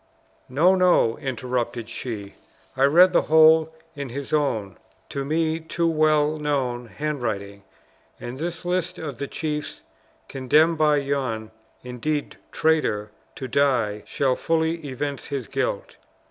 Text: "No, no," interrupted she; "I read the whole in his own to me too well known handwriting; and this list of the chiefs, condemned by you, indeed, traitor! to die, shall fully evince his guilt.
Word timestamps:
"No, 0.49 0.73
no," 0.73 1.15
interrupted 1.19 1.87
she; 1.87 2.33
"I 2.75 2.85
read 2.85 3.13
the 3.13 3.21
whole 3.21 3.71
in 3.95 4.09
his 4.09 4.33
own 4.33 4.79
to 5.09 5.23
me 5.23 5.59
too 5.59 5.87
well 5.87 6.39
known 6.39 6.87
handwriting; 6.87 7.61
and 8.19 8.39
this 8.39 8.65
list 8.65 8.97
of 8.97 9.19
the 9.19 9.27
chiefs, 9.27 9.83
condemned 10.27 10.79
by 10.79 10.95
you, 10.97 11.51
indeed, 11.83 12.37
traitor! 12.51 13.11
to 13.35 13.47
die, 13.47 14.01
shall 14.07 14.35
fully 14.35 14.77
evince 14.89 15.25
his 15.27 15.47
guilt. 15.47 15.97